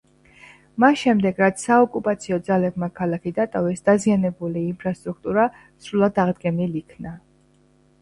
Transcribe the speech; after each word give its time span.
მას 0.83 0.95
შემდეგ 1.01 1.41
რაც 1.43 1.65
საოკუპაციო 1.65 2.39
ძალებმა 2.49 2.91
ქალაქი 3.01 3.35
დატოვეს 3.41 3.87
დაზიანებული 3.93 4.67
ინფრასტრუქტურა 4.73 5.49
სრულად 5.63 6.23
აღდგენილ 6.29 6.79
იქნა. 6.87 7.19